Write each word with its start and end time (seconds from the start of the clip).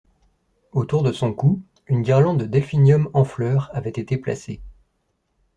Autour 0.71 1.03
de 1.03 1.11
son 1.11 1.31
cou 1.31 1.61
une 1.85 2.01
guirlande 2.01 2.39
de 2.39 2.45
delphinium 2.47 3.07
en 3.13 3.23
fleurs 3.23 3.69
avait 3.71 3.91
été 3.91 4.17
placée. 4.17 4.59